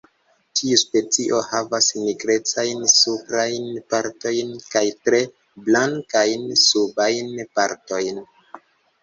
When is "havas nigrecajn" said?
1.47-2.81